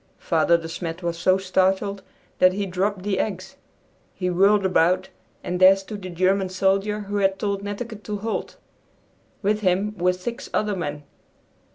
Father 0.17 0.57
De 0.57 0.67
Smet 0.67 1.03
was 1.03 1.15
so 1.15 1.37
startled 1.37 2.01
that 2.39 2.53
he 2.53 2.65
dropped 2.65 3.03
the 3.03 3.19
eggs. 3.19 3.55
He 4.15 4.31
whirled 4.31 4.65
about, 4.65 5.09
and 5.43 5.59
there 5.59 5.75
stood 5.75 6.01
the 6.01 6.09
German 6.09 6.49
soldier 6.49 7.01
who 7.01 7.17
had 7.17 7.37
told 7.37 7.61
Netteke 7.61 8.01
to 8.05 8.17
halt. 8.17 8.57
With 9.43 9.59
him 9.61 9.95
were 9.99 10.13
six 10.13 10.49
other 10.55 10.75
men. 10.75 11.03